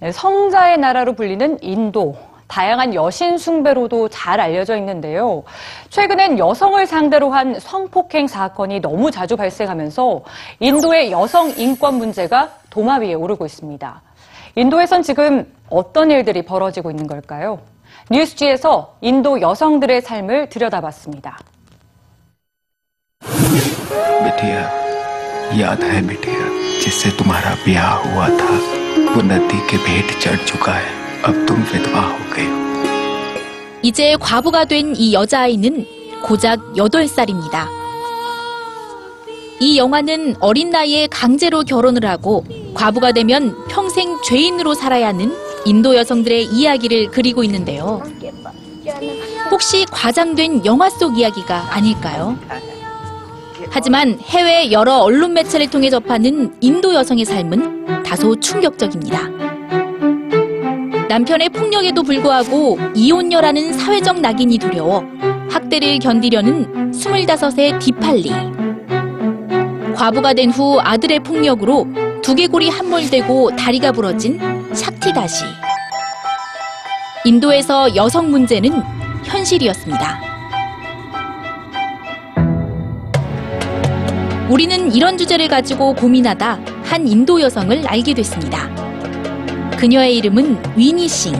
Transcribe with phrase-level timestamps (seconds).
[0.00, 2.16] 네, 성자의 나라로 불리는 인도.
[2.48, 5.44] 다양한 여신 숭배로도 잘 알려져 있는데요.
[5.90, 10.22] 최근엔 여성을 상대로 한 성폭행 사건이 너무 자주 발생하면서
[10.58, 14.02] 인도의 여성 인권 문제가 도마 위에 오르고 있습니다.
[14.56, 17.60] 인도에선 지금 어떤 일들이 벌어지고 있는 걸까요?
[18.11, 21.37] 뉴스지에서 인도 여성들의 삶을 들여다봤습니다.
[24.23, 24.59] बिटिया
[25.59, 26.41] याद है बिटिया
[26.83, 28.49] जिससे तुम्हारा ब्याह हुआ था
[29.13, 30.87] वो नदी के भेंट चढ़ चुका है
[31.27, 32.55] अब तुम विधवा हो गई हो
[33.83, 35.85] 이제 과부가 된 이 여자아이는
[36.23, 37.67] 고작 8살입니다.
[39.59, 45.31] 이 영화는 어린 나이에 강제로 결혼을 하고 과부가 되면 평생 죄인으로 살아야 하는
[45.64, 48.02] 인도 여성들의 이야기를 그리고 있는데요.
[49.50, 52.36] 혹시 과장된 영화 속 이야기가 아닐까요?
[53.70, 59.28] 하지만 해외 여러 언론 매체를 통해 접하는 인도 여성의 삶은 다소 충격적입니다.
[61.08, 65.04] 남편의 폭력에도 불구하고 이혼녀라는 사회적 낙인이 두려워
[65.50, 68.32] 학대를 견디려는 25세 디팔리.
[69.94, 71.86] 과부가 된 후 아들의 폭력으로
[72.22, 74.38] 두개골이 함몰되고 다리가 부러진
[74.72, 75.44] 샥티다시.
[77.24, 78.80] 인도에서 여성 문제는
[79.24, 80.20] 현실이었습니다.
[84.48, 88.70] 우리는 이런 주제를 가지고 고민하다 한 인도 여성을 알게 됐습니다.
[89.76, 91.32] 그녀의 이름은 위니 싱.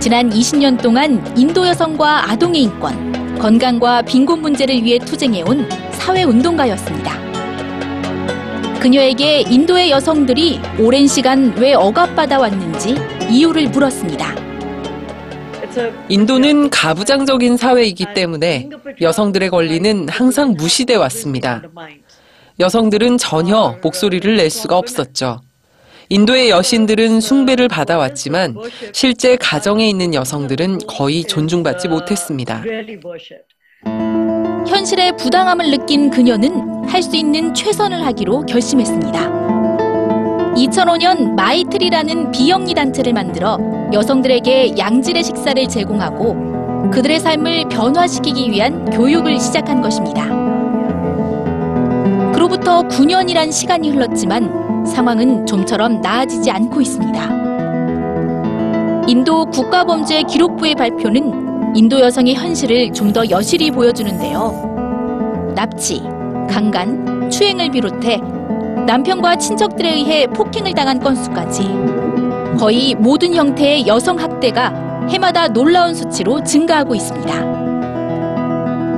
[0.00, 7.23] 지난 20년 동안 인도 여성과 아동의 인권, 건강과 빈곤 문제를 위해 투쟁해온 사회운동가였습니다.
[8.84, 12.94] 그녀에게 인도의 여성들이 오랜 시간 왜 억압받아 왔는지
[13.30, 14.34] 이유를 물었습니다.
[16.10, 18.68] 인도는 가부장적인 사회이기 때문에
[19.00, 21.62] 여성들의 권리는 항상 무시돼 왔습니다.
[22.60, 25.40] 여성들은 전혀 목소리를 낼 수가 없었죠.
[26.10, 28.54] 인도의 여신들은 숭배를 받아왔지만
[28.92, 32.62] 실제 가정에 있는 여성들은 거의 존중받지 못했습니다.
[34.66, 39.20] 현실의 부당함을 느낀 그녀는 할 수 있는 최선을 하기로 결심했습니다.
[40.54, 43.58] 2005년 마이트리라는 비영리 단체를 만들어
[43.92, 50.24] 여성들에게 양질의 식사를 제공하고 그들의 삶을 변화시키기 위한 교육을 시작한 것입니다.
[52.32, 57.44] 그로부터 9년이란 시간이 흘렀지만 상황은 좀처럼 나아지지 않고 있습니다.
[59.08, 61.43] 인도 국가범죄 기록부의 발표는
[61.74, 65.52] 인도 여성의 현실을 좀 더 여실히 보여주는데요.
[65.54, 66.02] 납치,
[66.50, 68.16] 강간, 추행을 비롯해
[68.86, 71.62] 남편과 친척들에 의해 폭행을 당한 건수까지
[72.58, 77.54] 거의 모든 형태의 여성 학대가 해마다 놀라운 수치로 증가하고 있습니다.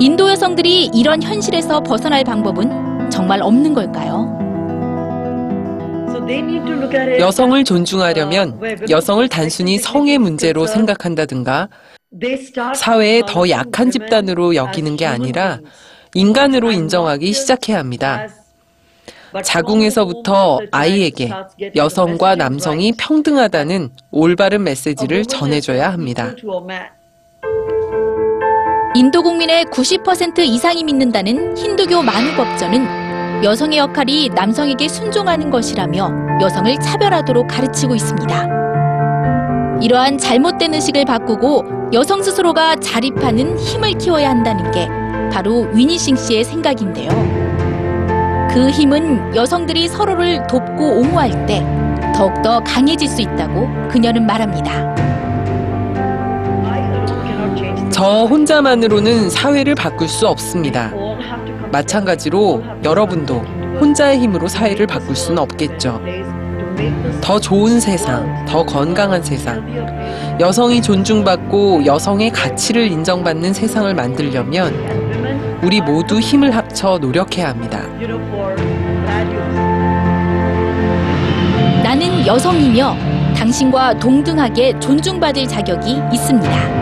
[0.00, 4.38] 인도 여성들이 이런 현실에서 벗어날 방법은 정말 없는 걸까요?
[7.20, 8.58] 여성을 존중하려면
[8.88, 11.68] 여성을 단순히 성의 문제로 생각한다든가
[12.74, 15.60] 사회의 더 약한 집단으로 여기는 게 아니라
[16.14, 18.26] 인간으로 인정하기 시작해야 합니다.
[19.44, 21.30] 자궁에서부터 아이에게
[21.76, 26.34] 여성과 남성이 평등하다는 올바른 메시지를 전해줘야 합니다.
[28.96, 37.94] 인도 국민의 90% 이상이 믿는다는 힌두교 만우법전은 여성의 역할이 남성에게 순종하는 것이라며 여성을 차별하도록 가르치고
[37.94, 38.59] 있습니다.
[39.80, 44.88] 이러한 잘못된 의식을 바꾸고 여성 스스로가 자립하는 힘을 키워야 한다는 게
[45.32, 47.10] 바로 위니싱 씨의 생각인데요.
[48.52, 51.64] 그 힘은 여성들이 서로를 돕고 옹호할 때
[52.14, 54.94] 더욱더 강해질 수 있다고 그녀는 말합니다.
[57.90, 60.92] 저 혼자만으로는 사회를 바꿀 수 없습니다.
[61.72, 63.36] 마찬가지로 여러분도
[63.80, 66.00] 혼자의 힘으로 사회를 바꿀 수는 없겠죠.
[67.20, 69.64] 더 좋은 세상, 더 건강한 세상,
[70.40, 74.72] 여성이 존중받고 여성의 가치를 인정받는 세상을 만들려면
[75.62, 77.82] 우리 모두 힘을 합쳐 노력해야 합니다.
[81.82, 82.96] 나는 여성이며
[83.36, 86.80] 당신과 동등하게 존중받을 자격이 있습니다.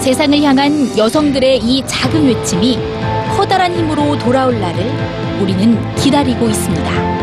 [0.00, 2.78] 세상을 향한 여성들의 이 작은 외침이
[3.36, 4.84] 커다란 힘으로 돌아올 날을
[5.40, 7.15] 우리는 기다리고 있습니다.